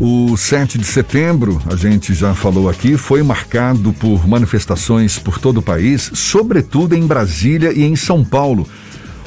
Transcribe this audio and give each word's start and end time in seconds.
O 0.00 0.36
7 0.36 0.76
de 0.76 0.84
setembro, 0.84 1.62
a 1.66 1.76
gente 1.76 2.14
já 2.14 2.34
falou 2.34 2.68
aqui, 2.68 2.96
foi 2.96 3.22
marcado 3.22 3.92
por 3.92 4.26
manifestações 4.26 5.18
por 5.18 5.38
todo 5.38 5.58
o 5.58 5.62
país, 5.62 6.10
sobretudo 6.14 6.94
em 6.94 7.06
Brasília 7.06 7.72
e 7.72 7.84
em 7.84 7.94
São 7.94 8.24
Paulo, 8.24 8.68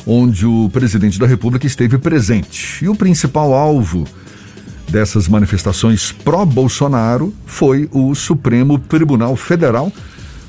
onde 0.05 0.45
o 0.45 0.69
presidente 0.71 1.17
da 1.17 1.25
República 1.25 1.65
esteve 1.65 1.97
presente. 1.97 2.83
E 2.83 2.89
o 2.89 2.95
principal 2.95 3.53
alvo 3.53 4.05
dessas 4.89 5.27
manifestações 5.27 6.11
pró-Bolsonaro 6.11 7.33
foi 7.45 7.89
o 7.91 8.13
Supremo 8.15 8.77
Tribunal 8.77 9.35
Federal. 9.35 9.91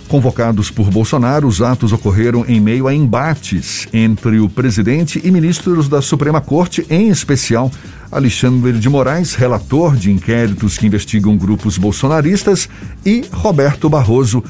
Convocados 0.08 0.70
por 0.70 0.90
Bolsonaro, 0.90 1.46
os 1.46 1.60
atos 1.60 1.92
ocorreram 1.92 2.42
em 2.48 2.58
meio 2.58 2.88
a 2.88 2.94
embates 2.94 3.86
entre 3.92 4.40
o 4.40 4.48
presidente 4.48 5.20
e 5.22 5.30
ministros 5.30 5.86
da 5.86 6.00
Suprema 6.00 6.40
Corte, 6.40 6.86
em 6.88 7.10
especial 7.10 7.70
Alexandre 8.10 8.72
de 8.78 8.88
Moraes, 8.88 9.34
relator 9.34 9.94
de 9.94 10.10
inquéritos 10.10 10.78
que 10.78 10.86
investigam 10.86 11.36
grupos 11.36 11.76
bolsonaristas, 11.76 12.70
e 13.04 13.22
Roberto 13.30 13.90
Barroso, 13.90 14.42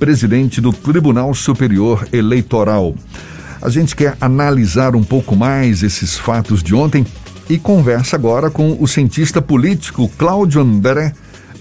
presidente 0.00 0.60
do 0.60 0.72
Tribunal 0.72 1.32
Superior 1.32 2.08
Eleitoral. 2.12 2.92
A 3.62 3.68
gente 3.68 3.94
quer 3.94 4.16
analisar 4.20 4.96
um 4.96 5.04
pouco 5.04 5.36
mais 5.36 5.84
esses 5.84 6.18
fatos 6.18 6.60
de 6.60 6.74
ontem 6.74 7.06
e 7.48 7.56
conversa 7.56 8.16
agora 8.16 8.50
com 8.50 8.76
o 8.80 8.88
cientista 8.88 9.40
político 9.40 10.08
Cláudio 10.18 10.60
André, 10.60 11.12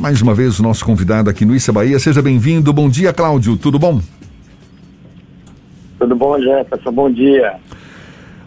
mais 0.03 0.21
uma 0.21 0.35
vez 0.35 0.59
o 0.59 0.63
nosso 0.63 0.83
convidado 0.83 1.29
aqui 1.29 1.45
no 1.45 1.55
Issa 1.55 1.71
Bahia. 1.71 1.97
Seja 1.97 2.21
bem-vindo. 2.21 2.73
Bom 2.73 2.89
dia, 2.89 3.13
Cláudio. 3.13 3.55
Tudo 3.55 3.79
bom? 3.79 4.01
Tudo 5.97 6.13
bom, 6.13 6.37
Jefferson. 6.37 6.91
Bom 6.91 7.09
dia. 7.09 7.53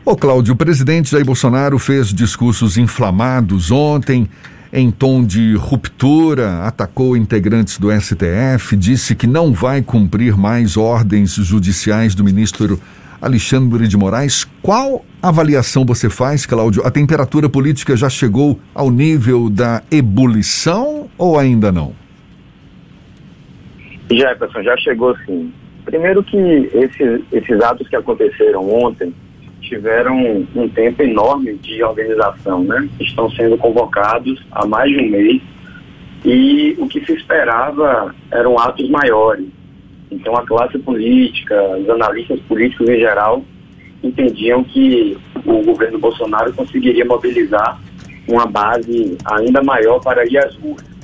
Ô 0.04 0.14
Cláudio, 0.14 0.52
o 0.52 0.56
presidente 0.56 1.10
Jair 1.10 1.24
Bolsonaro 1.24 1.78
fez 1.78 2.12
discursos 2.12 2.76
inflamados 2.76 3.70
ontem, 3.70 4.28
em 4.70 4.90
tom 4.90 5.24
de 5.24 5.54
ruptura, 5.54 6.58
atacou 6.64 7.16
integrantes 7.16 7.78
do 7.78 7.88
STF, 7.90 8.76
disse 8.76 9.14
que 9.14 9.26
não 9.26 9.54
vai 9.54 9.80
cumprir 9.80 10.36
mais 10.36 10.76
ordens 10.76 11.36
judiciais 11.36 12.14
do 12.14 12.22
ministro 12.22 12.78
Alexandre 13.18 13.88
de 13.88 13.96
Moraes. 13.96 14.46
Qual 14.60 15.02
avaliação 15.22 15.86
você 15.86 16.10
faz, 16.10 16.44
Cláudio? 16.44 16.86
A 16.86 16.90
temperatura 16.90 17.48
política 17.48 17.96
já 17.96 18.10
chegou 18.10 18.60
ao 18.74 18.90
nível 18.90 19.48
da 19.48 19.82
ebulição 19.90 20.95
ou 21.18 21.38
ainda 21.38 21.72
não? 21.72 21.94
Jefferson, 24.10 24.62
já 24.62 24.76
chegou 24.76 25.16
sim. 25.26 25.52
Primeiro 25.84 26.22
que 26.22 26.36
esses, 26.36 27.22
esses 27.32 27.60
atos 27.60 27.88
que 27.88 27.96
aconteceram 27.96 28.68
ontem 28.72 29.14
tiveram 29.60 30.46
um 30.54 30.68
tempo 30.68 31.02
enorme 31.02 31.54
de 31.54 31.82
organização, 31.82 32.62
né? 32.62 32.88
Estão 33.00 33.30
sendo 33.30 33.56
convocados 33.58 34.44
há 34.52 34.66
mais 34.66 34.90
de 34.90 34.98
um 34.98 35.10
mês 35.10 35.42
e 36.24 36.76
o 36.78 36.88
que 36.88 37.04
se 37.04 37.12
esperava 37.12 38.14
eram 38.30 38.58
atos 38.58 38.88
maiores. 38.88 39.46
Então 40.10 40.36
a 40.36 40.46
classe 40.46 40.78
política, 40.78 41.54
os 41.78 41.88
analistas 41.88 42.40
políticos 42.42 42.88
em 42.88 42.98
geral, 42.98 43.44
entendiam 44.02 44.62
que 44.64 45.16
o 45.44 45.62
governo 45.62 45.98
Bolsonaro 45.98 46.52
conseguiria 46.52 47.04
mobilizar 47.04 47.80
uma 48.28 48.46
base 48.46 49.16
ainda 49.24 49.62
maior 49.62 50.00
para 50.00 50.24
ir 50.26 50.38
às 50.38 50.54
ruas. 50.56 50.95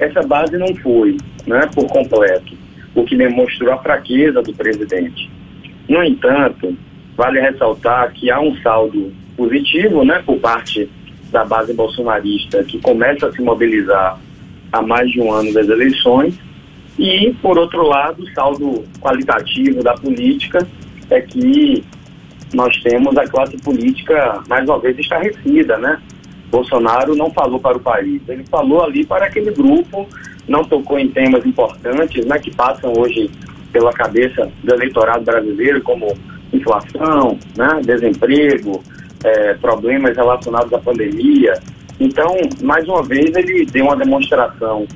Essa 0.00 0.22
base 0.22 0.56
não 0.58 0.74
foi, 0.76 1.16
né, 1.46 1.68
por 1.74 1.86
completo, 1.86 2.56
o 2.94 3.04
que 3.04 3.16
demonstrou 3.16 3.72
a 3.72 3.78
fraqueza 3.78 4.42
do 4.42 4.52
presidente. 4.54 5.30
No 5.88 6.02
entanto, 6.02 6.76
Vale 7.20 7.38
ressaltar 7.38 8.10
que 8.14 8.30
há 8.30 8.40
um 8.40 8.56
saldo 8.62 9.12
positivo, 9.36 10.06
né, 10.06 10.22
por 10.24 10.38
parte 10.38 10.88
da 11.30 11.44
base 11.44 11.74
bolsonarista, 11.74 12.64
que 12.64 12.78
começa 12.80 13.26
a 13.26 13.32
se 13.32 13.42
mobilizar 13.42 14.18
há 14.72 14.80
mais 14.80 15.10
de 15.10 15.20
um 15.20 15.30
ano 15.30 15.52
das 15.52 15.68
eleições, 15.68 16.34
e, 16.98 17.34
por 17.42 17.58
outro 17.58 17.86
lado, 17.86 18.22
o 18.22 18.30
saldo 18.32 18.84
qualitativo 19.02 19.82
da 19.82 19.92
política 19.92 20.66
é 21.10 21.20
que 21.20 21.84
nós 22.54 22.74
temos 22.82 23.14
a 23.18 23.28
classe 23.28 23.56
política, 23.58 24.42
mais 24.48 24.66
uma 24.66 24.78
vez, 24.78 24.98
estarrecida, 24.98 25.76
né? 25.76 26.00
Bolsonaro 26.50 27.14
não 27.14 27.30
falou 27.30 27.60
para 27.60 27.76
o 27.76 27.80
país, 27.80 28.20
ele 28.28 28.44
falou 28.50 28.82
ali 28.82 29.06
para 29.06 29.26
aquele 29.26 29.50
grupo, 29.52 30.08
não 30.48 30.64
tocou 30.64 30.98
em 30.98 31.08
temas 31.08 31.44
importantes, 31.46 32.24
né, 32.26 32.38
que 32.38 32.50
passam 32.54 32.92
hoje 32.96 33.30
pela 33.72 33.92
cabeça 33.92 34.50
do 34.64 34.74
eleitorado 34.74 35.24
brasileiro, 35.24 35.80
como 35.82 36.12
inflação, 36.52 37.38
né, 37.56 37.80
desemprego, 37.84 38.82
é, 39.22 39.54
problemas 39.54 40.16
relacionados 40.16 40.72
à 40.72 40.78
pandemia. 40.78 41.54
Então, 42.00 42.34
mais 42.62 42.88
uma 42.88 43.02
vez, 43.02 43.34
ele 43.36 43.66
deu 43.66 43.84
uma 43.84 43.96
demonstração 43.96 44.86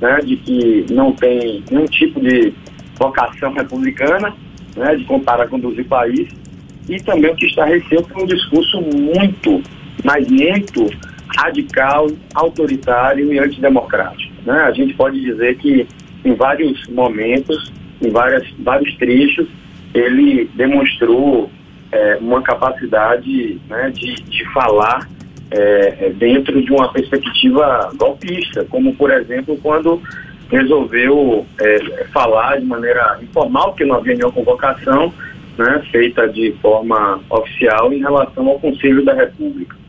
né, 0.00 0.18
de 0.22 0.36
que 0.36 0.86
não 0.90 1.12
tem 1.12 1.64
nenhum 1.70 1.86
tipo 1.86 2.20
de 2.20 2.52
vocação 2.98 3.52
republicana, 3.52 4.34
né, 4.76 4.94
de 4.94 5.04
contar 5.04 5.40
a 5.40 5.48
conduzir 5.48 5.84
o 5.84 5.88
país, 5.88 6.28
e 6.88 7.00
também 7.00 7.30
o 7.30 7.36
que 7.36 7.46
está 7.46 7.64
receio 7.64 8.04
foi 8.04 8.22
um 8.22 8.26
discurso 8.26 8.80
muito, 8.80 9.62
mas 10.04 10.28
muito 10.28 10.86
radical, 11.36 12.08
autoritário 12.34 13.32
e 13.32 13.38
antidemocrático. 13.38 14.32
Né? 14.44 14.54
A 14.54 14.72
gente 14.72 14.94
pode 14.94 15.20
dizer 15.20 15.56
que 15.58 15.86
em 16.24 16.34
vários 16.34 16.86
momentos, 16.88 17.72
em 18.02 18.10
várias, 18.10 18.48
vários 18.58 18.94
trechos, 18.96 19.48
ele 19.94 20.50
demonstrou 20.54 21.50
é, 21.92 22.18
uma 22.20 22.42
capacidade 22.42 23.60
né, 23.68 23.90
de, 23.90 24.14
de 24.14 24.44
falar 24.52 25.08
é, 25.50 26.06
é, 26.06 26.10
dentro 26.10 26.62
de 26.62 26.70
uma 26.70 26.92
perspectiva 26.92 27.90
golpista, 27.96 28.64
como 28.66 28.94
por 28.94 29.10
exemplo 29.10 29.58
quando 29.60 30.00
resolveu 30.48 31.46
é, 31.58 32.04
falar 32.12 32.60
de 32.60 32.66
maneira 32.66 33.18
informal, 33.22 33.70
porque 33.70 33.84
não 33.84 33.96
havia 33.96 34.14
nenhuma 34.14 34.32
convocação 34.32 35.12
né, 35.58 35.82
feita 35.90 36.28
de 36.28 36.52
forma 36.62 37.20
oficial 37.28 37.92
em 37.92 37.98
relação 37.98 38.48
ao 38.48 38.58
Conselho 38.60 39.04
da 39.04 39.14
República. 39.14 39.79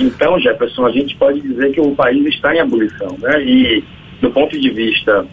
Então, 0.00 0.40
Jefferson, 0.40 0.86
a 0.86 0.90
gente 0.90 1.14
pode 1.16 1.40
dizer 1.40 1.72
que 1.72 1.80
o 1.80 1.94
país 1.94 2.24
está 2.26 2.54
em 2.54 2.60
abolição, 2.60 3.16
né? 3.18 3.42
E 3.42 3.84
do 4.20 4.30
ponto 4.30 4.58
de 4.58 4.70
vista 4.70 5.26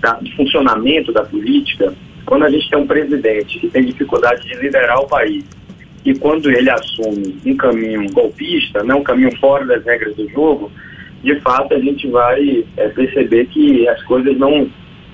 da, 0.00 0.12
do 0.14 0.30
funcionamento 0.32 1.10
da 1.12 1.22
política, 1.22 1.94
quando 2.26 2.44
a 2.44 2.50
gente 2.50 2.68
tem 2.68 2.78
um 2.78 2.86
presidente 2.86 3.58
que 3.58 3.68
tem 3.68 3.84
dificuldade 3.84 4.46
de 4.46 4.54
liderar 4.56 5.00
o 5.00 5.08
país 5.08 5.44
e 6.04 6.14
quando 6.14 6.50
ele 6.50 6.70
assume 6.70 7.38
um 7.44 7.56
caminho 7.56 8.10
golpista, 8.12 8.82
né, 8.82 8.94
um 8.94 9.02
caminho 9.02 9.34
fora 9.38 9.64
das 9.66 9.84
regras 9.84 10.14
do 10.14 10.28
jogo, 10.28 10.70
de 11.22 11.38
fato 11.40 11.74
a 11.74 11.78
gente 11.78 12.06
vai 12.08 12.64
é, 12.76 12.88
perceber 12.88 13.46
que 13.46 13.88
as 13.88 14.02
coisas 14.04 14.36
não 14.38 14.68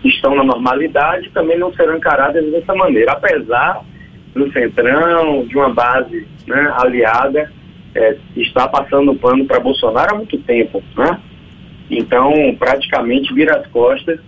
estão 0.05 0.35
na 0.35 0.45
normalidade 0.45 1.27
e 1.27 1.31
também 1.31 1.59
não 1.59 1.73
serão 1.73 1.97
encaradas 1.97 2.45
dessa 2.51 2.75
maneira, 2.75 3.13
apesar 3.13 3.81
do 4.35 4.53
Centrão, 4.53 5.47
de 5.47 5.57
uma 5.57 5.71
base 5.71 6.27
né, 6.47 6.75
aliada, 6.77 7.51
é, 7.97 8.17
está 8.37 8.69
passando 8.69 9.13
o 9.13 9.17
pano 9.17 9.45
para 9.47 9.59
Bolsonaro 9.59 10.15
há 10.15 10.19
muito 10.19 10.39
tempo. 10.39 10.83
Né? 10.97 11.19
Então, 11.91 12.33
praticamente 12.59 13.33
vira 13.33 13.59
as 13.59 13.67
costas 13.69 14.21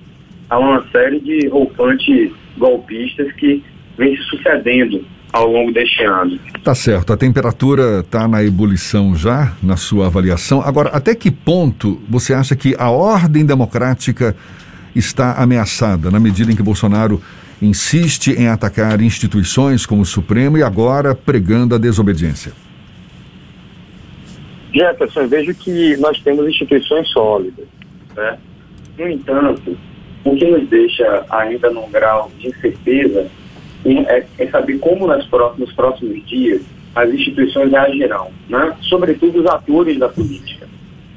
a 0.48 0.58
uma 0.58 0.84
série 0.90 1.20
de 1.20 1.46
roupantes 1.48 2.32
golpistas 2.56 3.30
que 3.32 3.62
vem 3.96 4.16
se 4.16 4.22
sucedendo 4.24 5.04
ao 5.32 5.46
longo 5.46 5.70
deste 5.70 6.02
ano. 6.04 6.38
Tá 6.64 6.74
certo. 6.74 7.12
A 7.12 7.16
temperatura 7.16 8.00
está 8.00 8.26
na 8.26 8.42
ebulição 8.42 9.14
já, 9.14 9.52
na 9.62 9.76
sua 9.76 10.06
avaliação. 10.06 10.62
Agora, 10.62 10.88
até 10.90 11.14
que 11.14 11.30
ponto 11.30 12.00
você 12.08 12.32
acha 12.32 12.56
que 12.56 12.74
a 12.78 12.90
ordem 12.90 13.44
democrática 13.44 14.34
está 14.96 15.34
ameaçada, 15.34 16.10
na 16.10 16.18
medida 16.18 16.50
em 16.50 16.56
que 16.56 16.62
Bolsonaro 16.62 17.20
insiste 17.60 18.30
em 18.30 18.48
atacar 18.48 19.02
instituições 19.02 19.84
como 19.84 20.02
o 20.02 20.06
Supremo 20.06 20.56
e 20.56 20.62
agora 20.62 21.14
pregando 21.14 21.74
a 21.74 21.78
desobediência? 21.78 22.52
Jefferson, 24.78 25.26
vejo 25.26 25.52
que 25.54 25.96
nós 25.96 26.20
temos 26.20 26.46
instituições 26.46 27.08
sólidas. 27.08 27.66
Né? 28.14 28.38
No 28.96 29.08
entanto, 29.08 29.76
o 30.24 30.36
que 30.36 30.44
nos 30.44 30.68
deixa 30.68 31.24
ainda 31.30 31.70
num 31.70 31.90
grau 31.90 32.30
de 32.38 32.48
incerteza 32.48 33.26
é, 33.84 34.24
é 34.38 34.46
saber 34.48 34.78
como 34.78 35.06
nas 35.06 35.24
próximos, 35.26 35.68
nos 35.68 35.72
próximos 35.74 36.26
dias 36.26 36.62
as 36.94 37.10
instituições 37.10 37.70
reagirão, 37.70 38.30
né? 38.48 38.76
sobretudo 38.82 39.40
os 39.40 39.46
atores 39.46 39.98
da 39.98 40.08
política. 40.08 40.66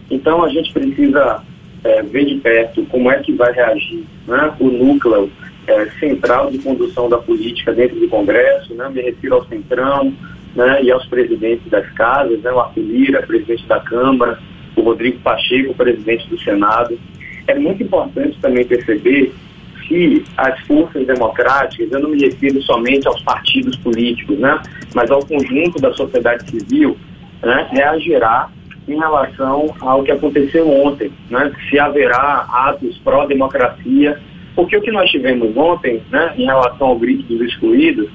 Então 0.09 0.43
a 0.43 0.49
gente 0.49 0.71
precisa 0.73 1.43
é, 1.83 2.01
ver 2.03 2.25
de 2.25 2.35
perto 2.35 2.85
como 2.85 3.11
é 3.11 3.19
que 3.19 3.31
vai 3.33 3.51
reagir 3.51 4.03
né? 4.27 4.53
o 4.59 4.65
núcleo 4.69 5.31
é, 5.67 5.85
central 5.99 6.51
de 6.51 6.59
condução 6.59 7.09
da 7.09 7.17
política 7.17 7.73
dentro 7.73 7.99
do 7.99 8.07
Congresso, 8.09 8.73
né? 8.73 8.89
me 8.89 9.01
refiro 9.01 9.35
ao 9.35 9.45
Centrão 9.45 10.13
né? 10.55 10.83
e 10.83 10.91
aos 10.91 11.05
presidentes 11.05 11.69
das 11.69 11.89
casas, 11.93 12.39
né? 12.41 12.51
o 12.51 12.59
Arthur 12.59 12.81
Lira, 12.81 13.21
presidente 13.23 13.65
da 13.67 13.79
Câmara, 13.79 14.39
o 14.75 14.81
Rodrigo 14.81 15.19
Pacheco, 15.19 15.73
presidente 15.73 16.27
do 16.29 16.39
Senado. 16.39 16.97
É 17.47 17.55
muito 17.55 17.83
importante 17.83 18.37
também 18.39 18.65
perceber 18.65 19.33
que 19.87 20.23
as 20.37 20.59
forças 20.61 21.05
democráticas, 21.05 21.91
eu 21.91 21.99
não 21.99 22.09
me 22.09 22.19
refiro 22.19 22.61
somente 22.63 23.07
aos 23.07 23.21
partidos 23.23 23.75
políticos, 23.77 24.37
né, 24.37 24.61
mas 24.93 25.11
ao 25.11 25.25
conjunto 25.25 25.81
da 25.81 25.93
sociedade 25.93 26.49
civil, 26.49 26.97
né, 27.41 27.67
reagirá 27.71 28.49
em 28.87 28.97
relação 28.97 29.73
ao 29.79 30.03
que 30.03 30.11
aconteceu 30.11 30.69
ontem, 30.69 31.11
né? 31.29 31.51
se 31.69 31.79
haverá 31.79 32.45
atos 32.49 32.97
pró-democracia, 32.99 34.19
porque 34.55 34.75
o 34.75 34.81
que 34.81 34.91
nós 34.91 35.09
tivemos 35.09 35.55
ontem, 35.55 36.01
né, 36.09 36.33
em 36.37 36.45
relação 36.45 36.87
ao 36.87 36.99
grito 36.99 37.23
dos 37.23 37.41
excluídos, 37.41 38.09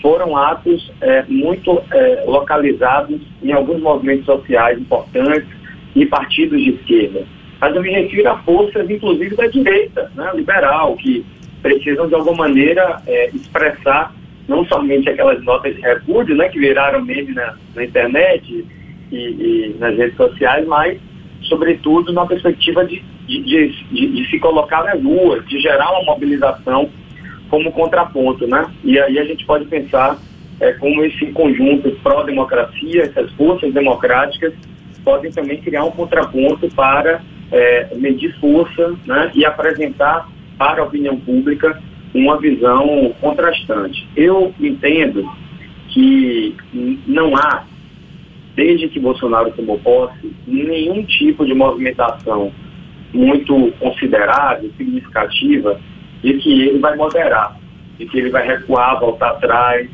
foram 0.00 0.36
atos 0.36 0.90
é, 1.00 1.24
muito 1.28 1.82
é, 1.90 2.24
localizados 2.26 3.20
em 3.42 3.52
alguns 3.52 3.80
movimentos 3.80 4.26
sociais 4.26 4.78
importantes 4.78 5.48
e 5.94 6.06
partidos 6.06 6.62
de 6.62 6.70
esquerda. 6.70 7.24
Mas 7.60 7.74
eu 7.74 7.82
me 7.82 7.90
refiro 7.90 8.28
a 8.30 8.38
forças, 8.38 8.88
inclusive, 8.88 9.34
da 9.34 9.46
direita, 9.46 10.10
né, 10.14 10.30
liberal, 10.34 10.94
que 10.96 11.24
precisam, 11.60 12.06
de 12.06 12.14
alguma 12.14 12.48
maneira, 12.48 13.02
é, 13.06 13.28
expressar 13.28 14.14
não 14.46 14.64
somente 14.64 15.10
aquelas 15.10 15.42
notas 15.44 15.74
de 15.74 15.80
repúdio, 15.82 16.36
né, 16.36 16.48
que 16.48 16.58
viraram 16.58 17.04
meme 17.04 17.34
na, 17.34 17.54
na 17.74 17.84
internet 17.84 18.64
e, 19.10 19.16
e, 19.16 19.76
nas 19.78 19.96
redes 19.96 20.16
sociais, 20.16 20.66
mas, 20.66 20.98
sobretudo, 21.42 22.12
na 22.12 22.24
perspectiva 22.26 22.84
de, 22.84 23.02
de, 23.26 23.42
de, 23.42 24.06
de 24.08 24.30
se 24.30 24.38
colocar 24.38 24.84
nas 24.84 25.02
ruas, 25.02 25.44
de 25.46 25.58
gerar 25.60 25.90
uma 25.90 26.04
mobilização 26.04 26.88
como 27.48 27.72
contraponto, 27.72 28.46
né? 28.46 28.66
E 28.84 28.98
aí 28.98 29.18
a 29.18 29.24
gente 29.24 29.44
pode 29.44 29.64
pensar 29.66 30.18
é, 30.60 30.72
como 30.72 31.04
esse 31.04 31.26
conjunto 31.32 31.90
pró-democracia, 32.02 33.02
essas 33.02 33.30
forças 33.32 33.72
democráticas, 33.72 34.52
podem 35.04 35.30
também 35.30 35.60
criar 35.60 35.84
um 35.84 35.90
contraponto 35.90 36.68
para 36.74 37.22
é, 37.50 37.94
medir 37.94 38.38
força 38.40 38.94
né, 39.06 39.30
e 39.34 39.44
apresentar 39.44 40.28
para 40.56 40.82
a 40.82 40.84
opinião 40.84 41.18
pública 41.18 41.80
uma 42.14 42.38
visão 42.38 43.14
contrastante. 43.20 44.06
Eu 44.16 44.52
entendo 44.60 45.28
que 45.88 46.56
não 47.06 47.36
há, 47.36 47.64
desde 48.54 48.88
que 48.88 48.98
Bolsonaro 48.98 49.52
tomou 49.52 49.78
posse, 49.78 50.34
nenhum 50.46 51.04
tipo 51.04 51.46
de 51.46 51.54
movimentação 51.54 52.52
muito 53.12 53.72
considerável, 53.78 54.70
significativa, 54.76 55.80
de 56.22 56.34
que 56.34 56.68
ele 56.68 56.78
vai 56.78 56.96
moderar, 56.96 57.56
de 57.98 58.06
que 58.06 58.18
ele 58.18 58.30
vai 58.30 58.46
recuar, 58.46 59.00
voltar 59.00 59.30
atrás, 59.30 59.88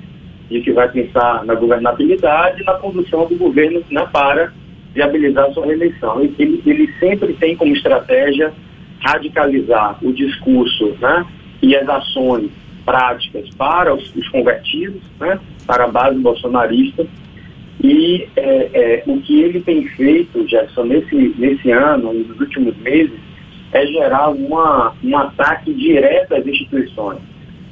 de 0.50 0.60
que 0.60 0.72
vai 0.72 0.88
pensar 0.88 1.44
na 1.44 1.54
governabilidade 1.54 2.62
e 2.62 2.64
na 2.64 2.74
condução 2.74 3.26
do 3.26 3.36
governo 3.36 3.82
né, 3.90 4.06
para 4.12 4.52
viabilizar 4.94 5.52
sua 5.52 5.66
reeleição. 5.66 6.20
Ele, 6.20 6.62
ele 6.64 6.92
sempre 6.98 7.32
tem 7.34 7.56
como 7.56 7.74
estratégia 7.74 8.52
radicalizar 9.00 9.98
o 10.02 10.12
discurso 10.12 10.96
né, 11.00 11.26
e 11.62 11.76
as 11.76 11.88
ações 11.88 12.50
práticas 12.84 13.48
para 13.56 13.94
os, 13.94 14.14
os 14.14 14.28
convertidos, 14.28 15.02
né, 15.18 15.38
para 15.66 15.84
a 15.84 15.88
base 15.88 16.18
bolsonarista. 16.18 17.06
E 17.82 18.28
é, 18.36 18.70
é, 18.72 19.04
o 19.06 19.20
que 19.20 19.42
ele 19.42 19.60
tem 19.60 19.86
feito, 19.88 20.46
Jefferson, 20.48 20.84
nesse, 20.84 21.34
nesse 21.36 21.70
ano 21.70 22.14
e 22.14 22.18
nos 22.18 22.40
últimos 22.40 22.76
meses, 22.78 23.18
é 23.74 23.86
gerar 23.86 24.30
uma, 24.30 24.94
um 25.02 25.18
ataque 25.18 25.74
direto 25.74 26.34
às 26.36 26.46
instituições. 26.46 27.18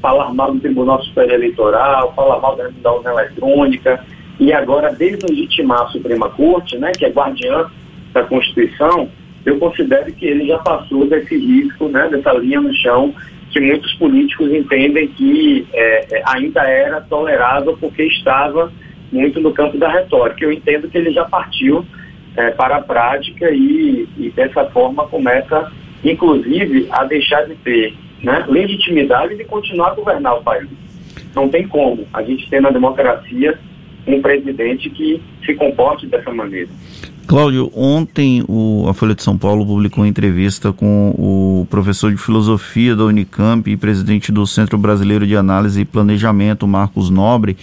Falar 0.02 0.34
mal 0.34 0.52
do 0.52 0.58
Tribunal 0.58 1.00
Superior 1.04 1.34
Eleitoral, 1.34 2.12
falar 2.14 2.40
mal 2.40 2.56
da, 2.56 2.68
da 2.98 3.12
eletrônica, 3.12 4.04
e 4.40 4.52
agora 4.52 4.92
deslegitimar 4.92 5.82
a 5.82 5.86
Suprema 5.88 6.28
Corte, 6.30 6.76
né, 6.76 6.90
que 6.90 7.04
é 7.04 7.08
guardiã 7.08 7.70
da 8.12 8.24
Constituição, 8.24 9.08
eu 9.46 9.58
considero 9.58 10.12
que 10.12 10.26
ele 10.26 10.46
já 10.46 10.58
passou 10.58 11.06
desse 11.06 11.36
risco, 11.36 11.88
né, 11.88 12.08
dessa 12.08 12.32
linha 12.32 12.60
no 12.60 12.74
chão, 12.74 13.14
que 13.50 13.60
muitos 13.60 13.92
políticos 13.94 14.52
entendem 14.52 15.06
que 15.06 15.68
é, 15.72 16.18
é 16.18 16.22
ainda 16.26 16.62
era 16.62 17.00
tolerável 17.02 17.76
porque 17.78 18.02
estava 18.04 18.72
muito 19.12 19.40
no 19.40 19.52
campo 19.52 19.78
da 19.78 19.88
retórica. 19.88 20.44
Eu 20.44 20.52
entendo 20.52 20.88
que 20.88 20.98
ele 20.98 21.12
já 21.12 21.24
partiu 21.26 21.84
é, 22.36 22.50
para 22.50 22.76
a 22.76 22.82
prática 22.82 23.50
e, 23.50 24.08
e 24.16 24.30
dessa 24.30 24.64
forma 24.70 25.06
começa 25.06 25.70
inclusive, 26.04 26.88
a 26.90 27.04
deixar 27.04 27.46
de 27.46 27.54
ter 27.56 27.94
né, 28.22 28.44
legitimidade 28.48 29.36
de 29.36 29.44
continuar 29.44 29.90
a 29.90 29.94
governar 29.94 30.38
o 30.38 30.42
país. 30.42 30.68
Não 31.34 31.48
tem 31.48 31.66
como 31.66 32.06
a 32.12 32.22
gente 32.22 32.48
ter 32.48 32.60
na 32.60 32.70
democracia 32.70 33.58
um 34.06 34.20
presidente 34.20 34.90
que 34.90 35.22
se 35.44 35.54
comporte 35.54 36.06
dessa 36.06 36.32
maneira. 36.32 36.68
Cláudio, 37.26 37.70
ontem 37.74 38.44
o, 38.48 38.84
a 38.88 38.92
Folha 38.92 39.14
de 39.14 39.22
São 39.22 39.38
Paulo 39.38 39.64
publicou 39.64 40.02
uma 40.02 40.08
entrevista 40.08 40.72
com 40.72 41.14
o 41.16 41.66
professor 41.70 42.10
de 42.10 42.18
filosofia 42.18 42.96
da 42.96 43.04
Unicamp 43.04 43.70
e 43.70 43.76
presidente 43.76 44.32
do 44.32 44.46
Centro 44.46 44.76
Brasileiro 44.76 45.26
de 45.26 45.36
Análise 45.36 45.80
e 45.80 45.84
Planejamento, 45.84 46.66
Marcos 46.66 47.10
Nobre, 47.10 47.56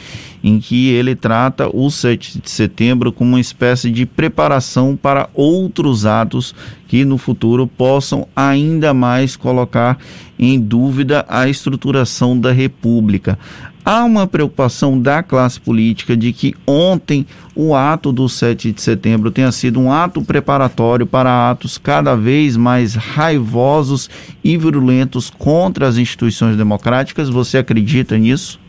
em 0.44 0.60
que 0.60 0.90
ele 0.90 1.14
trata 1.14 1.70
o 1.72 1.92
7 1.92 2.42
de 2.42 2.50
setembro 2.50 3.12
como 3.12 3.32
uma 3.32 3.40
espécie 3.40 3.92
de 3.92 4.06
preparação 4.06 4.96
para 4.96 5.30
outros 5.34 6.06
atos 6.06 6.56
que 6.90 7.06
no 7.06 7.20
futuro 7.20 7.68
possam 7.68 8.28
ainda 8.36 8.96
mais 8.96 9.36
colocar 9.36 10.00
em 10.40 10.60
dúvida 10.60 11.24
a 11.30 11.48
estruturação 11.48 12.38
da 12.38 12.52
República. 12.52 13.38
Há 13.86 14.04
uma 14.04 14.26
preocupação 14.26 15.00
da 15.00 15.22
classe 15.22 15.60
política 15.60 16.18
de 16.18 16.34
que 16.34 16.56
ontem 16.66 17.28
o 17.56 17.76
ato 17.76 18.12
do 18.12 18.28
7 18.28 18.72
de 18.72 18.82
setembro 18.82 19.30
tenha 19.30 19.52
sido 19.52 19.80
um 19.80 19.92
ato 19.92 20.24
preparatório 20.24 21.06
para 21.06 21.52
atos 21.52 21.78
cada 21.78 22.16
vez 22.16 22.58
mais 22.58 22.96
raivosos 22.96 24.10
e 24.44 24.58
virulentos 24.58 25.30
contra 25.30 25.88
as 25.88 25.96
instituições 25.96 26.58
democráticas. 26.58 27.30
Você 27.30 27.60
acredita 27.60 28.18
nisso? 28.18 28.60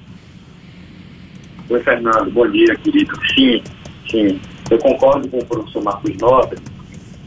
Oi, 1.70 1.80
Fernando. 1.80 2.30
Bom 2.30 2.48
dia, 2.50 2.76
querido. 2.76 3.12
Sim, 3.34 3.62
sim. 4.10 4.40
Eu 4.70 4.78
concordo 4.78 5.26
com 5.28 5.38
o 5.38 5.44
professor 5.46 5.82
Marcos 5.82 6.16
Nobre 6.18 6.58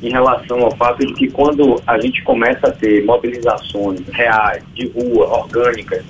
em 0.04 0.12
relação 0.12 0.60
ao 0.60 0.76
fato 0.76 1.06
de 1.06 1.14
que 1.14 1.30
quando 1.30 1.82
a 1.88 1.98
gente 1.98 2.22
começa 2.24 2.68
a 2.68 2.72
ter 2.72 3.06
mobilizações 3.06 4.02
reais, 4.10 4.62
de 4.76 4.88
rua, 4.90 5.28
orgânicas, 5.28 6.04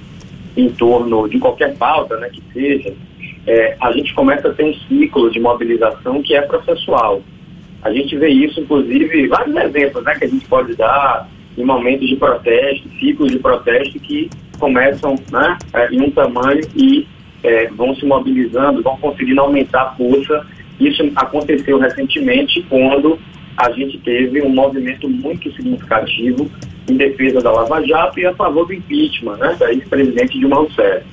em 0.58 0.70
torno 0.70 1.30
de 1.30 1.38
qualquer 1.40 1.76
pauta, 1.76 2.18
né, 2.18 2.30
que 2.30 2.42
seja, 2.52 2.94
é, 3.46 3.78
a 3.80 3.92
gente 3.92 4.14
começa 4.16 4.48
a 4.48 4.54
ter 4.54 4.64
um 4.64 4.74
ciclo 4.88 5.30
de 5.30 5.40
mobilização 5.40 6.24
que 6.24 6.34
é 6.34 6.42
processual. 6.42 7.22
A 7.84 7.92
gente 7.92 8.18
vê 8.18 8.30
isso, 8.30 8.60
inclusive, 8.62 9.28
vários 9.28 9.56
exemplos 9.56 10.04
né, 10.04 10.16
que 10.16 10.26
a 10.26 10.28
gente 10.28 10.46
pode 10.48 10.76
dar 10.76 11.30
em 11.56 11.64
momentos 11.64 12.08
de 12.08 12.16
protesto, 12.16 12.90
ciclos 13.00 13.32
de 13.32 13.38
protesto 13.38 14.00
que 14.00 14.30
começam 14.60 15.16
né, 15.32 15.58
é, 15.74 15.94
em 15.94 16.02
um 16.02 16.10
tamanho 16.10 16.62
e 16.76 17.08
é, 17.44 17.68
vão 17.68 17.94
se 17.96 18.06
mobilizando, 18.06 18.82
vão 18.82 18.98
conseguindo 18.98 19.42
aumentar 19.42 19.82
a 19.82 19.96
força. 19.96 20.48
Isso 20.80 21.04
aconteceu 21.16 21.78
recentemente 21.78 22.66
quando 22.70 23.20
a 23.58 23.72
gente 23.72 23.98
teve 24.00 24.42
um 24.42 24.50
movimento 24.50 25.10
muito 25.10 25.52
significativo 25.54 26.50
em 26.90 26.96
defesa 26.96 27.42
da 27.42 27.52
Lava 27.52 27.86
Jato 27.86 28.20
e 28.20 28.26
a 28.26 28.34
favor 28.34 28.66
do 28.66 28.74
impeachment, 28.74 29.38
né, 29.38 29.56
da 29.60 29.72
ex-presidente 29.72 30.38
Dilma 30.38 30.58
Rousseff. 30.58 31.06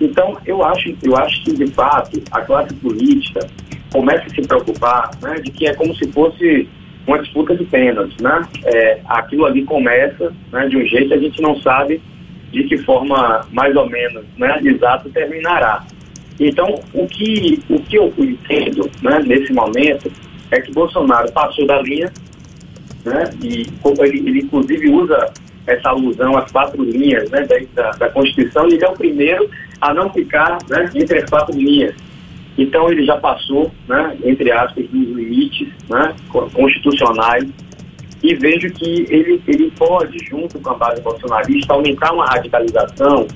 Então, 0.00 0.36
eu 0.46 0.64
acho, 0.64 0.94
eu 1.02 1.16
acho 1.16 1.44
que, 1.44 1.52
de 1.54 1.66
fato, 1.68 2.20
a 2.30 2.40
classe 2.40 2.74
política 2.74 3.46
começa 3.92 4.26
a 4.26 4.30
se 4.30 4.42
preocupar 4.42 5.10
né, 5.22 5.34
de 5.40 5.50
que 5.50 5.66
é 5.66 5.74
como 5.74 5.94
se 5.94 6.10
fosse 6.12 6.68
uma 7.06 7.18
disputa 7.18 7.56
de 7.56 7.64
pênaltis, 7.64 8.16
né? 8.18 8.42
É, 8.64 9.00
aquilo 9.06 9.44
ali 9.44 9.64
começa 9.64 10.32
né, 10.52 10.68
de 10.68 10.76
um 10.76 10.86
jeito 10.86 11.12
a 11.12 11.18
gente 11.18 11.42
não 11.42 11.60
sabe 11.60 12.00
de 12.52 12.64
que 12.64 12.78
forma 12.78 13.46
mais 13.50 13.74
ou 13.74 13.88
menos 13.88 14.24
né, 14.36 14.60
exato 14.62 15.10
terminará. 15.10 15.84
Então, 16.38 16.80
o 16.92 17.06
que, 17.06 17.60
o 17.68 17.80
que 17.80 17.96
eu 17.96 18.12
entendo 18.18 18.90
né, 19.02 19.20
nesse 19.24 19.52
momento 19.52 20.10
é 20.52 20.60
que 20.60 20.72
Bolsonaro 20.72 21.30
passou 21.32 21.66
da 21.66 21.80
linha 21.82 22.12
né? 23.04 23.30
E 23.42 23.66
ele, 24.00 24.18
ele 24.28 24.40
inclusive 24.40 24.90
usa 24.90 25.32
essa 25.66 25.90
alusão 25.90 26.36
às 26.36 26.50
quatro 26.50 26.82
linhas 26.82 27.30
né, 27.30 27.46
da, 27.74 27.90
da, 27.92 28.08
Constituição, 28.10 28.68
e 28.68 28.74
ele 28.74 28.84
é 28.84 28.88
o 28.88 28.92
primeiro 28.92 29.48
a 29.80 29.94
não 29.94 30.10
ficar 30.12 30.58
né, 30.68 30.90
entre 30.94 31.20
as 31.20 31.30
quatro 31.30 31.56
linhas. 31.56 31.94
Então 32.58 32.90
ele 32.90 33.04
já 33.04 33.16
passou, 33.16 33.70
né, 33.88 34.16
entre 34.24 34.50
aspas, 34.50 34.84
dos 34.86 35.08
limites 35.08 35.68
né, 35.88 36.14
constitucionais 36.52 37.48
e 38.22 38.34
vejo 38.34 38.70
que 38.72 39.06
ele, 39.08 39.42
ele 39.46 39.72
pode, 39.76 40.18
junto 40.24 40.58
com 40.60 40.70
a 40.70 40.74
base 40.74 41.00
bolsonarista, 41.00 41.72
aumentar 41.72 42.12
uma 42.12 42.26
radicalização, 42.26 43.26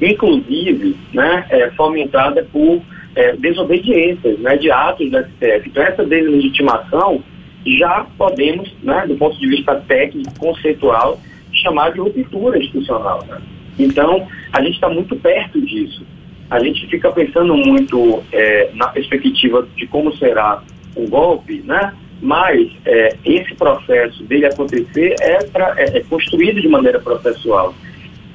inclusive 0.00 0.96
né, 1.12 1.46
é, 1.50 1.70
fomentada 1.70 2.46
por 2.52 2.82
é, 3.16 3.34
desobediências 3.36 4.38
né, 4.38 4.56
de 4.56 4.70
atos 4.70 5.10
da 5.10 5.24
STF. 5.24 5.68
Então 5.68 5.82
essa 5.82 6.04
deslegitimação 6.04 7.22
já 7.66 8.06
podemos, 8.16 8.72
né, 8.82 9.06
do 9.08 9.16
ponto 9.16 9.36
de 9.40 9.48
vista 9.48 9.74
técnico, 9.88 10.32
conceitual, 10.38 11.18
chamar 11.52 11.90
de 11.90 12.00
ruptura 12.00 12.58
institucional. 12.58 13.24
Né? 13.26 13.40
Então, 13.78 14.28
a 14.52 14.62
gente 14.62 14.74
está 14.74 14.88
muito 14.88 15.16
perto 15.16 15.60
disso. 15.60 16.06
A 16.48 16.60
gente 16.60 16.86
fica 16.86 17.10
pensando 17.10 17.56
muito 17.56 18.22
é, 18.30 18.70
na 18.74 18.86
perspectiva 18.88 19.66
de 19.74 19.86
como 19.88 20.16
será 20.16 20.62
um 20.96 21.08
golpe, 21.08 21.60
né? 21.64 21.92
mas 22.20 22.70
é, 22.84 23.16
esse 23.24 23.54
processo 23.54 24.22
dele 24.24 24.46
acontecer 24.46 25.16
é, 25.20 25.44
pra, 25.44 25.74
é, 25.76 25.98
é, 25.98 26.00
construído 26.04 26.60
de 26.60 26.68
maneira 26.68 27.00
processual. 27.00 27.74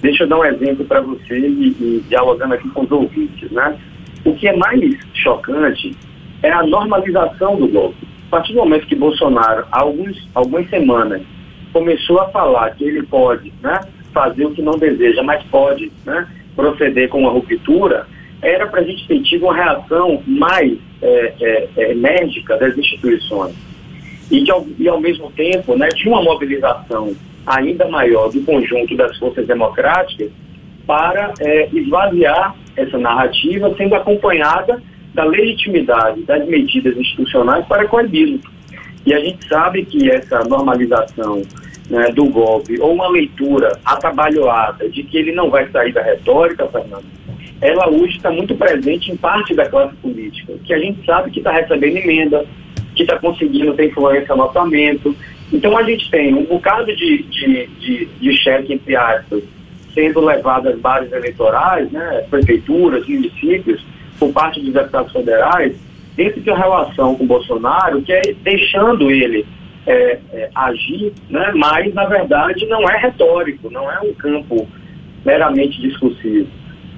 Deixa 0.02 0.24
eu 0.24 0.28
dar 0.28 0.40
um 0.40 0.46
exemplo 0.46 0.84
para 0.86 1.00
você 1.00 1.38
e, 1.38 1.68
e 1.80 2.04
dialogando 2.10 2.56
aqui 2.56 2.68
com 2.70 2.82
os 2.82 2.92
ouvintes. 2.92 3.50
Né? 3.52 3.80
O 4.24 4.36
que 4.36 4.48
é 4.48 4.56
mais 4.56 4.80
chocante 5.14 5.96
é 6.44 6.52
a 6.52 6.64
normalização 6.64 7.56
do 7.56 7.68
golpe. 7.68 8.08
partir 8.30 8.54
do 8.54 8.60
momento 8.60 8.88
que 8.88 8.96
Bolsonaro, 8.96 9.66
há 9.72 9.82
alguns, 9.82 10.30
algumas 10.34 10.70
semanas, 10.70 11.22
começou 11.74 12.20
a 12.22 12.30
falar 12.30 12.72
que 12.72 12.84
ele 12.84 13.04
pode 13.04 13.52
né, 13.62 13.80
fazer 14.14 14.46
o 14.46 14.52
que 14.52 14.62
não 14.62 14.74
deseja, 14.74 15.24
mas 15.24 15.44
pode 15.46 15.92
né, 16.06 16.28
proceder 16.56 17.10
com 17.10 17.20
uma 17.20 17.32
ruptura, 17.32 18.08
era 18.42 18.68
para 18.68 18.82
a 18.82 18.84
gente 18.84 19.08
ter 19.08 19.22
tido 19.22 19.46
uma 19.46 19.56
reação 19.56 20.22
mais 20.26 20.78
é, 21.02 21.34
é, 21.40 21.70
é, 21.78 21.92
enérgica 21.92 22.58
das 22.58 22.78
instituições. 22.78 23.56
E, 24.30 24.44
de, 24.44 24.52
e, 24.80 24.88
ao 24.88 25.00
mesmo 25.00 25.32
tempo, 25.32 25.76
né, 25.76 25.90
de 25.90 26.08
uma 26.08 26.24
mobilização 26.24 27.14
ainda 27.46 27.88
maior 27.88 28.32
do 28.32 28.42
conjunto 28.42 28.96
das 28.96 29.18
forças 29.18 29.46
democráticas 29.46 30.32
para 30.88 31.34
é, 31.40 31.70
esvaziar 31.74 32.56
essa 32.76 32.98
narrativa, 32.98 33.74
sendo 33.78 33.96
acompanhada 33.96 34.82
da 35.14 35.26
legitimidade 35.26 36.24
das 36.24 36.46
medidas 36.48 36.96
institucionais 36.98 37.66
para 37.66 37.88
coibir. 37.88 38.40
E 39.06 39.14
a 39.14 39.20
gente 39.20 39.48
sabe 39.48 39.84
que 39.86 40.10
essa 40.10 40.44
normalização 40.44 41.42
né, 41.90 42.10
do 42.12 42.26
golpe, 42.26 42.80
ou 42.80 42.94
uma 42.94 43.10
leitura 43.10 43.78
atabalhoada 43.84 44.88
de 44.90 45.04
que 45.04 45.18
ele 45.18 45.34
não 45.34 45.50
vai 45.50 45.70
sair 45.72 45.92
da 45.92 46.02
retórica, 46.02 46.68
Fernando, 46.68 47.06
ela 47.62 47.90
hoje 47.90 48.18
está 48.18 48.32
muito 48.32 48.56
presente 48.56 49.12
em 49.12 49.18
parte 49.18 49.54
da 49.54 49.70
classe 49.70 49.96
política, 49.98 50.54
que 50.64 50.74
a 50.74 50.80
gente 50.80 51.06
sabe 51.06 51.30
que 51.32 51.40
está 51.40 51.52
recebendo 51.52 51.98
emenda, 51.98 52.46
que 52.96 53.04
está 53.04 53.20
conseguindo 53.20 53.74
ter 53.74 53.90
influência 53.90 54.36
no 54.36 54.44
orçamento. 54.44 55.16
Então 55.52 55.78
a 55.78 55.84
gente 55.84 56.10
tem 56.10 56.34
um 56.34 56.46
bocado 56.46 56.96
de, 56.96 57.24
de, 57.24 57.68
de, 57.68 58.06
de 58.06 58.38
cheque, 58.38 58.74
entre 58.74 58.96
aspas, 58.96 59.44
sendo 59.94 60.22
levado 60.22 60.70
às 60.70 60.80
bases 60.80 61.12
eleitorais, 61.12 61.92
né, 61.92 62.26
prefeituras, 62.30 63.08
municípios, 63.08 63.84
por 64.20 64.32
parte 64.32 64.60
dos 64.62 64.74
deputados 64.74 65.12
federais, 65.12 65.76
dentro 66.16 66.42
de 66.42 66.50
uma 66.50 66.60
relação 66.60 67.16
com 67.16 67.26
Bolsonaro, 67.26 68.02
que 68.02 68.14
é 68.14 68.22
deixando 68.44 69.10
ele 69.10 69.46
é, 69.88 70.20
é, 70.32 70.50
agir, 70.54 71.14
né, 71.30 71.52
mas 71.56 71.94
na 71.94 72.06
verdade 72.06 72.66
não 72.68 72.88
é 72.90 72.98
retórico, 72.98 73.72
não 73.72 73.92
é 73.92 74.00
um 74.02 74.14
campo 74.14 74.68
meramente 75.26 75.82
discursivo. 75.82 76.48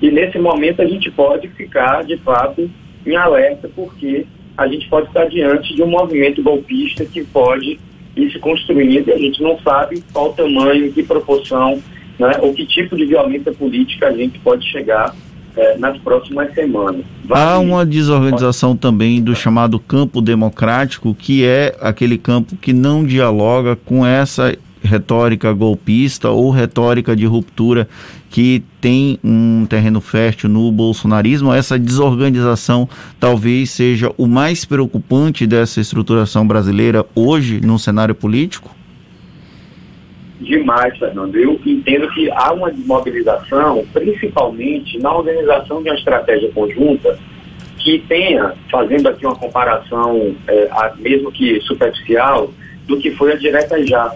E 0.02 0.12
nesse 0.12 0.38
momento 0.38 0.82
a 0.82 0.86
gente 0.86 1.10
pode 1.12 1.48
ficar, 1.50 2.04
de 2.04 2.18
fato, 2.18 2.70
em 3.06 3.16
alerta, 3.16 3.70
porque 3.74 4.26
a 4.58 4.68
gente 4.68 4.88
pode 4.90 5.08
estar 5.08 5.26
diante 5.26 5.76
de 5.76 5.82
um 5.82 5.88
movimento 5.88 6.44
golpista 6.44 7.06
que 7.06 7.24
pode 7.24 7.80
ir 8.16 8.32
se 8.32 8.40
construindo 8.40 9.08
e 9.08 9.14
a 9.14 9.18
gente 9.18 9.42
não 9.42 9.58
sabe 9.60 10.04
qual 10.14 10.34
tamanho, 10.34 10.92
que 10.92 11.04
proporção, 11.04 11.82
né, 12.24 12.38
ou 12.40 12.54
que 12.54 12.66
tipo 12.66 12.96
de 12.96 13.06
violência 13.06 13.52
política 13.52 14.08
a 14.08 14.12
gente 14.12 14.40
pode 14.40 14.66
chegar 14.72 15.14
é, 15.56 15.78
nas 15.78 15.98
próximas 16.00 16.54
semanas. 16.54 17.06
Vai 17.26 17.42
Há 17.42 17.60
uma 17.60 17.86
desorganização 17.86 18.78
também 18.78 19.22
do 19.22 19.36
chamado 19.36 19.78
campo 19.78 20.22
democrático, 20.22 21.14
que 21.14 21.46
é 21.46 21.76
aquele 21.82 22.18
campo 22.18 22.56
que 22.56 22.72
não 22.72 23.04
dialoga 23.04 23.76
com 23.76 24.06
essa 24.06 24.56
retórica 24.82 25.52
golpista 25.54 26.30
ou 26.30 26.50
retórica 26.50 27.16
de 27.16 27.26
ruptura 27.26 27.88
que 28.30 28.64
tem 28.82 29.20
um 29.24 29.66
terreno 29.70 30.02
fértil 30.02 30.50
no 30.50 30.72
bolsonarismo, 30.72 31.54
essa 31.54 31.78
desorganização 31.78 32.90
talvez 33.20 33.70
seja 33.70 34.12
o 34.18 34.28
mais 34.28 34.66
preocupante 34.66 35.46
dessa 35.46 35.80
estruturação 35.80 36.46
brasileira 36.46 37.06
hoje 37.16 37.62
no 37.62 37.78
cenário 37.78 38.16
político? 38.16 38.76
Demais, 40.44 40.98
Fernando. 40.98 41.36
Eu 41.36 41.60
entendo 41.66 42.10
que 42.10 42.30
há 42.32 42.52
uma 42.52 42.70
desmobilização, 42.72 43.86
principalmente 43.94 45.00
na 45.00 45.16
organização 45.16 45.82
de 45.82 45.90
uma 45.90 45.96
estratégia 45.96 46.52
conjunta 46.52 47.18
que 47.78 48.00
tenha, 48.08 48.54
fazendo 48.70 49.08
aqui 49.08 49.26
uma 49.26 49.36
comparação, 49.36 50.36
é, 50.48 50.70
mesmo 50.98 51.32
que 51.32 51.60
superficial, 51.62 52.52
do 52.88 52.98
que 52.98 53.12
foi 53.12 53.34
a 53.34 53.36
direta 53.36 53.86
já. 53.86 54.14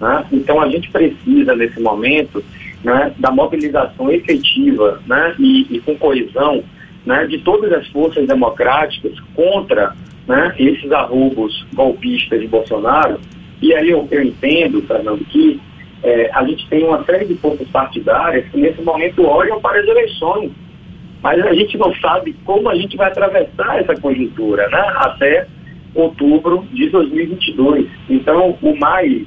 Né? 0.00 0.24
Então 0.32 0.60
a 0.60 0.68
gente 0.68 0.90
precisa, 0.90 1.54
nesse 1.54 1.80
momento, 1.80 2.42
né, 2.82 3.12
da 3.18 3.30
mobilização 3.30 4.10
efetiva 4.10 5.00
né, 5.06 5.34
e, 5.38 5.66
e, 5.76 5.80
com 5.80 5.96
coesão 5.96 6.62
né, 7.04 7.26
de 7.26 7.38
todas 7.38 7.72
as 7.72 7.86
forças 7.88 8.26
democráticas 8.26 9.12
contra 9.34 9.94
né, 10.26 10.54
esses 10.58 10.90
arrobos 10.92 11.66
golpistas 11.74 12.40
de 12.40 12.46
Bolsonaro. 12.46 13.18
E 13.60 13.74
aí 13.74 13.90
eu, 13.90 14.06
eu 14.10 14.22
entendo, 14.22 14.82
Fernando, 14.82 15.24
que 15.26 15.60
é, 16.02 16.30
a 16.32 16.44
gente 16.44 16.68
tem 16.68 16.84
uma 16.84 17.02
série 17.04 17.24
de 17.24 17.34
forças 17.36 17.66
partidárias 17.68 18.46
que 18.50 18.58
nesse 18.58 18.80
momento 18.82 19.26
olham 19.26 19.60
para 19.60 19.80
as 19.80 19.86
eleições, 19.86 20.52
mas 21.22 21.44
a 21.44 21.54
gente 21.54 21.76
não 21.78 21.94
sabe 21.96 22.34
como 22.44 22.68
a 22.68 22.74
gente 22.74 22.96
vai 22.96 23.08
atravessar 23.08 23.80
essa 23.80 23.94
conjuntura 24.00 24.68
né, 24.68 24.92
até 24.96 25.46
outubro 25.94 26.64
de 26.72 26.88
2022. 26.90 27.88
Então, 28.08 28.56
o 28.60 28.78
mais 28.78 29.26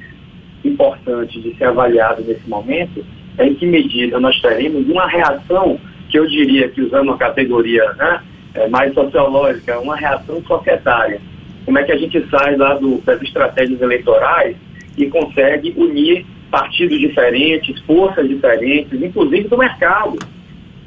importante 0.64 1.40
de 1.40 1.54
ser 1.56 1.64
avaliado 1.64 2.22
nesse 2.22 2.48
momento 2.48 3.04
é 3.36 3.46
em 3.46 3.54
que 3.54 3.66
medida 3.66 4.20
nós 4.20 4.40
teremos 4.40 4.88
uma 4.88 5.06
reação, 5.08 5.78
que 6.08 6.18
eu 6.18 6.26
diria 6.26 6.68
que 6.68 6.82
usando 6.82 7.08
uma 7.08 7.18
categoria 7.18 7.92
né, 7.94 8.22
é, 8.54 8.68
mais 8.68 8.92
sociológica, 8.94 9.78
uma 9.80 9.96
reação 9.96 10.42
societária. 10.44 11.20
Como 11.64 11.78
é 11.78 11.84
que 11.84 11.92
a 11.92 11.96
gente 11.96 12.26
sai 12.28 12.56
lá 12.56 12.74
do, 12.74 13.00
das 13.02 13.20
estratégias 13.22 13.80
eleitorais 13.80 14.56
e 14.96 15.06
consegue 15.06 15.72
unir 15.76 16.24
partidos 16.50 16.98
diferentes, 16.98 17.80
forças 17.82 18.28
diferentes, 18.28 19.00
inclusive 19.00 19.48
do 19.48 19.56
mercado. 19.56 20.18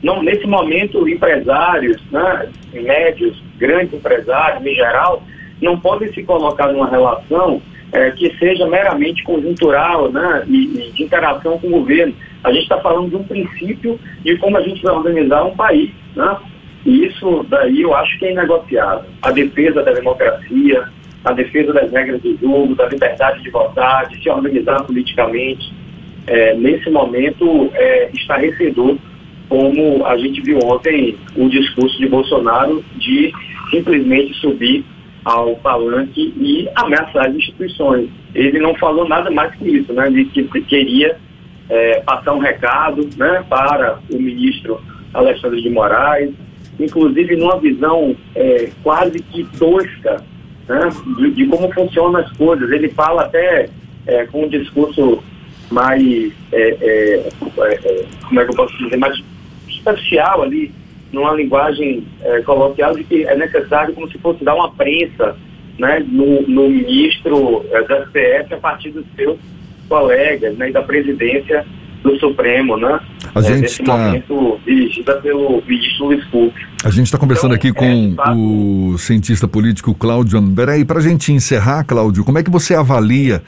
Não, 0.03 0.21
nesse 0.21 0.45
momento, 0.45 1.07
empresários, 1.07 1.97
né, 2.11 2.49
médios, 2.73 3.41
grandes 3.57 3.93
empresários 3.93 4.65
em 4.65 4.75
geral, 4.75 5.23
não 5.61 5.79
podem 5.79 6.11
se 6.13 6.21
colocar 6.23 6.73
numa 6.73 6.89
relação 6.89 7.61
é, 7.93 8.11
que 8.11 8.35
seja 8.37 8.67
meramente 8.67 9.23
conjuntural 9.23 10.11
né, 10.11 10.43
e, 10.47 10.65
e, 10.65 10.91
de 10.91 11.03
interação 11.03 11.57
com 11.57 11.67
o 11.67 11.79
governo. 11.79 12.13
A 12.43 12.51
gente 12.51 12.63
está 12.63 12.79
falando 12.79 13.09
de 13.09 13.15
um 13.15 13.23
princípio 13.23 13.97
de 14.23 14.35
como 14.37 14.57
a 14.57 14.61
gente 14.61 14.83
vai 14.83 14.93
organizar 14.93 15.45
um 15.45 15.55
país. 15.55 15.91
Né? 16.13 16.37
E 16.85 17.05
isso 17.05 17.45
daí 17.49 17.81
eu 17.81 17.95
acho 17.95 18.17
que 18.19 18.25
é 18.25 18.31
inegociável. 18.31 19.09
A 19.21 19.31
defesa 19.31 19.81
da 19.83 19.93
democracia, 19.93 20.83
a 21.23 21.31
defesa 21.31 21.71
das 21.71 21.91
regras 21.91 22.21
do 22.21 22.37
jogo, 22.37 22.75
da 22.75 22.87
liberdade 22.87 23.41
de 23.41 23.49
votar, 23.49 24.07
de 24.07 24.21
se 24.21 24.29
organizar 24.29 24.83
politicamente. 24.83 25.73
É, 26.27 26.53
nesse 26.55 26.89
momento, 26.89 27.69
é 27.73 28.09
estarrecedor 28.13 28.97
como 29.49 30.05
a 30.05 30.17
gente 30.17 30.41
viu 30.41 30.59
ontem 30.63 31.17
o 31.35 31.49
discurso 31.49 31.97
de 31.97 32.07
Bolsonaro 32.07 32.83
de 32.95 33.31
simplesmente 33.69 34.33
subir 34.35 34.83
ao 35.23 35.55
palanque 35.57 36.33
e 36.37 36.67
ameaçar 36.75 37.27
as 37.27 37.35
instituições. 37.35 38.09
Ele 38.33 38.59
não 38.59 38.75
falou 38.75 39.07
nada 39.07 39.29
mais 39.31 39.53
que 39.55 39.69
isso, 39.69 39.93
né? 39.93 40.07
Ele 40.07 40.25
que 40.25 40.43
queria 40.61 41.17
é, 41.69 42.01
passar 42.01 42.33
um 42.33 42.39
recado 42.39 43.07
né, 43.17 43.43
para 43.49 43.99
o 44.09 44.15
ministro 44.15 44.81
Alexandre 45.13 45.61
de 45.61 45.69
Moraes, 45.69 46.31
inclusive 46.79 47.35
numa 47.35 47.59
visão 47.59 48.15
é, 48.35 48.69
quase 48.81 49.19
que 49.19 49.43
tosca 49.57 50.23
né, 50.67 50.89
de, 51.17 51.31
de, 51.31 51.45
como 51.47 51.71
funcionam 51.73 52.19
as 52.19 52.31
coisas. 52.33 52.71
Ele 52.71 52.89
fala 52.89 53.23
até 53.23 53.69
é, 54.07 54.25
com 54.25 54.43
um 54.43 54.49
discurso 54.49 55.23
mais, 55.71 56.31
é, 56.51 56.77
é, 56.81 57.29
é, 57.57 58.05
como 58.27 58.39
é 58.39 58.45
que 58.45 58.51
eu 58.51 58.55
posso 58.55 58.77
dizer, 58.77 58.97
mais 58.97 59.21
superficial 59.69 60.43
ali, 60.43 60.71
numa 61.11 61.33
linguagem 61.33 62.05
é, 62.21 62.41
coloquial 62.41 62.95
de 62.95 63.03
que 63.03 63.23
é 63.25 63.35
necessário 63.35 63.93
como 63.93 64.09
se 64.11 64.17
fosse 64.17 64.43
dar 64.43 64.55
uma 64.55 64.71
prensa 64.71 65.35
né, 65.77 66.03
no, 66.07 66.41
no 66.43 66.69
ministro 66.69 67.65
é, 67.71 67.83
da 67.83 68.05
STF 68.05 68.53
a 68.53 68.57
partir 68.57 68.91
dos 68.91 69.05
seus 69.15 69.37
colegas 69.87 70.57
né, 70.57 70.69
e 70.69 70.71
da 70.71 70.81
presidência 70.81 71.65
do 72.03 72.19
Supremo, 72.19 72.77
né? 72.77 72.99
A 73.33 73.39
é, 73.39 73.43
gente 73.43 73.65
está 73.65 73.97
momento 73.97 74.59
dirigida 74.65 75.13
pelo 75.21 75.63
ministro 75.67 76.05
Luiz 76.07 76.23
Fux. 76.29 76.53
A 76.83 76.89
gente 76.89 77.05
está 77.05 77.17
conversando 77.17 77.55
então, 77.55 77.69
aqui 77.69 77.73
com 77.73 78.15
é, 78.21 78.31
o 78.35 78.97
cientista 78.97 79.47
político 79.47 79.95
Cláudio 79.95 80.37
André. 80.37 80.79
E 80.79 80.85
para 80.85 80.99
a 80.99 81.01
gente 81.01 81.31
encerrar, 81.31 81.83
Cláudio, 81.85 82.23
como 82.23 82.37
é 82.37 82.43
que 82.43 82.51
você 82.51 82.75
avalia 82.75 83.41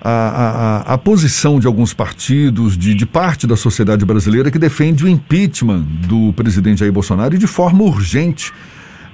a, 0.00 0.10
a, 0.10 0.94
a, 0.94 0.98
posição 0.98 1.60
de 1.60 1.66
alguns 1.66 1.92
partidos, 1.92 2.76
de, 2.76 2.94
de 2.94 3.06
parte 3.06 3.46
da 3.46 3.56
sociedade 3.56 4.04
brasileira 4.04 4.50
que 4.50 4.58
defende 4.58 5.04
o 5.04 5.08
impeachment 5.08 5.82
do 6.08 6.32
presidente 6.32 6.80
Jair 6.80 6.92
Bolsonaro 6.92 7.34
e 7.34 7.38
de 7.38 7.46
forma 7.46 7.84
urgente? 7.84 8.52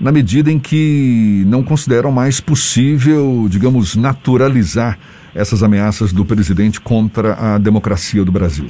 na 0.01 0.13
medida 0.13 0.49
em 0.49 0.61
que 0.61 1.43
não 1.49 1.61
consideram 1.61 2.13
mais 2.13 2.41
possível, 2.41 3.49
digamos, 3.51 3.97
naturalizar 3.97 4.97
essas 5.39 5.63
ameaças 5.63 6.13
do 6.13 6.25
presidente 6.25 6.81
contra 6.81 7.35
a 7.35 7.59
democracia 7.59 8.25
do 8.25 8.33
Brasil? 8.33 8.67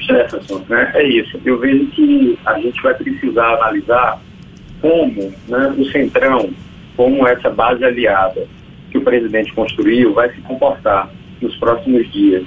Jefferson, 0.00 0.64
né, 0.68 0.92
é 0.94 1.02
isso. 1.02 1.40
Eu 1.44 1.58
vejo 1.58 1.86
que 1.86 2.38
a 2.46 2.58
gente 2.60 2.80
vai 2.80 2.94
precisar 2.94 3.54
analisar 3.54 4.20
como 4.80 5.32
né, 5.48 5.74
o 5.76 5.84
Centrão, 5.86 6.50
como 6.96 7.26
essa 7.26 7.50
base 7.50 7.84
aliada 7.84 8.46
que 8.90 8.98
o 8.98 9.02
presidente 9.02 9.52
construiu, 9.52 10.14
vai 10.14 10.30
se 10.32 10.40
comportar 10.42 11.10
nos 11.40 11.56
próximos 11.56 12.10
dias, 12.12 12.44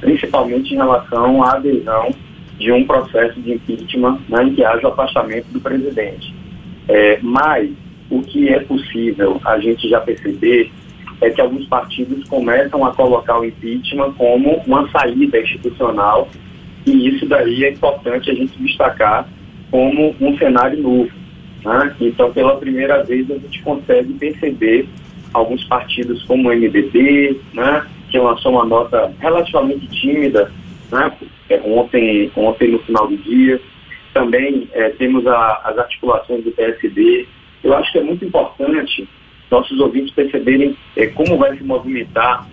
principalmente 0.00 0.74
em 0.74 0.76
relação 0.76 1.42
à 1.42 1.54
adesão 1.54 2.10
de 2.58 2.70
um 2.70 2.84
processo 2.84 3.40
de 3.40 3.52
impeachment 3.52 4.18
né, 4.28 4.44
em 4.44 4.54
que 4.54 4.62
haja 4.62 4.86
o 4.86 4.90
afastamento 4.90 5.46
do 5.52 5.60
presidente. 5.60 6.34
É, 6.88 7.18
mas 7.22 7.70
o 8.10 8.20
que 8.20 8.48
é 8.48 8.60
possível 8.60 9.40
a 9.44 9.58
gente 9.58 9.88
já 9.88 10.00
perceber 10.00 10.70
é 11.20 11.30
que 11.30 11.40
alguns 11.40 11.66
partidos 11.66 12.26
começam 12.28 12.84
a 12.84 12.94
colocar 12.94 13.40
o 13.40 13.44
impeachment 13.44 14.12
como 14.12 14.62
uma 14.66 14.88
saída 14.90 15.40
institucional 15.40 16.28
e 16.86 17.08
isso 17.08 17.26
daí 17.26 17.64
é 17.64 17.70
importante 17.70 18.30
a 18.30 18.34
gente 18.34 18.56
destacar 18.58 19.28
como 19.70 20.14
um 20.20 20.38
cenário 20.38 20.82
novo. 20.82 21.10
Né? 21.64 21.96
Então, 22.00 22.32
pela 22.32 22.56
primeira 22.56 23.02
vez, 23.02 23.30
a 23.30 23.34
gente 23.34 23.62
consegue 23.62 24.12
perceber 24.14 24.88
alguns 25.34 25.62
partidos 25.64 26.22
como 26.24 26.48
o 26.48 26.52
MDB, 26.52 27.38
né, 27.52 27.86
que 28.10 28.18
lançou 28.18 28.52
uma 28.52 28.64
nota 28.64 29.12
relativamente 29.20 29.86
tímida 29.88 30.50
né, 30.90 31.12
é, 31.50 31.60
ontem, 31.64 32.30
ontem 32.34 32.70
no 32.70 32.78
final 32.80 33.06
do 33.06 33.16
dia. 33.18 33.60
Também 34.14 34.66
é, 34.72 34.88
temos 34.90 35.26
a, 35.26 35.60
as 35.64 35.78
articulações 35.78 36.42
do 36.44 36.50
PSD. 36.52 37.26
Eu 37.62 37.76
acho 37.76 37.92
que 37.92 37.98
é 37.98 38.02
muito 38.02 38.24
importante 38.24 39.06
nossos 39.50 39.78
ouvintes 39.80 40.12
perceberem 40.14 40.76
é, 40.96 41.06
como 41.06 41.36
vai 41.36 41.56
se 41.56 41.64
movimentar 41.64 42.46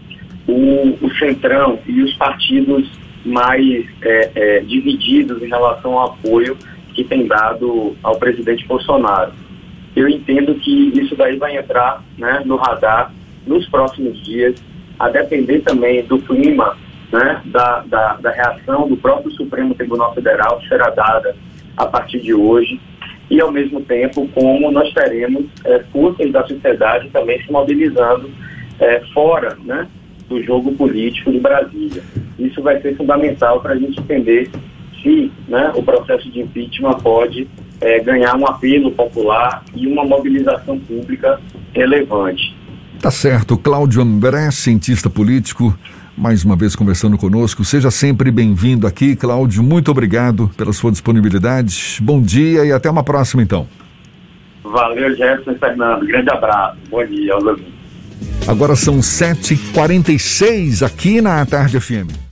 o, 0.48 0.98
o 1.02 1.12
centrão 1.18 1.80
e 1.86 2.02
os 2.02 2.14
partidos 2.16 2.90
mais 3.26 3.86
é, 4.02 4.32
é, 4.36 4.60
divididos 4.60 5.42
em 5.42 5.48
relação 5.48 5.98
ao 5.98 6.14
apoio 6.14 6.58
que 6.94 7.04
tem 7.04 7.28
dado 7.28 7.96
ao 8.04 8.18
presidente 8.18 8.66
Bolsonaro. 8.66 9.34
Eu 9.96 10.08
entendo 10.08 10.56
que 10.56 10.92
isso 11.00 11.16
daí 11.16 11.38
vai 11.38 11.58
entrar 11.58 12.04
né, 12.18 12.42
no 12.46 12.56
radar 12.56 13.12
nos 13.46 13.68
próximos 13.70 14.24
dias, 14.24 14.56
a 14.98 15.10
depender 15.10 15.60
também 15.60 16.04
do 16.04 16.20
clima, 16.20 16.78
né, 17.12 17.42
da, 17.46 17.82
da, 17.82 18.14
da 18.16 18.32
reação 18.32 18.88
do 18.88 18.98
próprio 18.98 19.32
Supremo 19.32 19.76
Tribunal 19.76 20.14
Federal, 20.14 20.60
que 20.60 20.68
será 20.68 20.90
dada 20.90 21.36
a 21.78 21.86
partir 21.86 22.20
de 22.22 22.34
hoje, 22.34 22.80
e 23.30 23.42
ao 23.42 23.52
mesmo 23.52 23.82
tempo 23.82 24.28
como 24.34 24.72
nós 24.72 24.94
teremos 24.94 25.46
é, 25.66 25.84
da 26.30 26.46
sociedade 26.48 27.10
também 27.10 27.42
se 27.44 27.52
mobilizando 27.52 28.30
é, 28.80 29.02
fora 29.14 29.58
né, 29.64 29.88
do 30.30 30.42
jogo 30.44 30.74
político 30.74 31.32
de 31.32 31.40
Brasília. 31.40 32.04
Isso 32.38 32.62
vai 32.62 32.82
ser 32.82 32.96
fundamental 32.96 33.62
para 33.62 33.74
a 33.74 33.78
gente 33.78 34.00
entender 34.00 34.50
se 35.02 35.32
né, 35.48 35.72
o 35.76 35.84
processo 35.84 36.30
de 36.30 36.42
impeachment 36.42 36.96
pode 37.00 37.48
é, 37.82 38.00
ganhar 38.00 38.36
um 38.36 38.46
apelo 38.46 38.92
popular 38.92 39.64
e 39.76 39.88
uma 39.88 40.04
mobilização 40.04 40.80
pública 40.80 41.40
relevante. 41.74 42.56
Tá 43.00 43.12
certo. 43.12 43.58
Cláudio 43.58 44.02
André, 44.02 44.50
cientista 44.52 45.10
político, 45.10 45.78
mais 46.18 46.44
uma 46.44 46.56
vez 46.56 46.76
conversando 46.76 47.18
conosco. 47.18 47.64
Seja 47.64 47.92
sempre 47.92 48.32
bem-vindo 48.32 48.88
aqui, 48.88 49.16
Cláudio. 49.16 49.62
Muito 49.64 49.92
obrigado 49.92 50.50
pela 50.58 50.74
sua 50.74 50.92
disponibilidade. 50.92 52.00
Bom 52.02 52.22
dia 52.22 52.66
e 52.66 52.72
até 52.72 52.90
uma 52.90 53.04
próxima, 53.04 53.44
então. 53.44 53.68
Valeu, 54.64 55.16
Jefferson 55.16 55.52
e 55.52 55.60
Fernando. 55.60 56.06
Grande 56.06 56.30
abraço. 56.32 56.78
Bom 56.90 57.06
dia 57.06 57.34
aos 57.34 57.60
Agora 58.48 58.76
são 58.76 59.00
7h46 59.00 60.86
aqui 60.86 61.22
na 61.22 61.46
Tarde 61.46 61.80
FM. 61.80 62.25